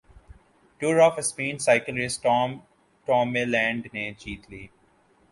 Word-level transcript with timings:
tour 0.81 0.99
of 0.99 1.17
Spain 1.17 1.57
cycle 1.57 1.95
race 1.97 2.19
Tom 2.21 2.57
Dumoulin 3.07 3.87
نے 3.93 4.09
جیت 4.19 4.49
لی 4.51 4.65